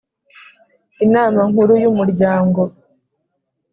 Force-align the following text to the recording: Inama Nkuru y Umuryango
Inama 1.05 1.39
Nkuru 1.49 1.73
y 1.83 1.87
Umuryango 1.91 2.61